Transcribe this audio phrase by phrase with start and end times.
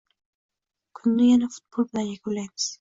[1.01, 2.69] Kunni yana futbol bilan yakunlaymiz